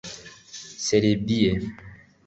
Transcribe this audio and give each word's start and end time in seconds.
Serbie 0.85 1.53